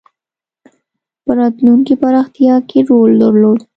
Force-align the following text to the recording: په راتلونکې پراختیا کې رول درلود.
په 1.23 1.31
راتلونکې 1.39 1.93
پراختیا 2.01 2.55
کې 2.69 2.79
رول 2.89 3.11
درلود. 3.21 3.59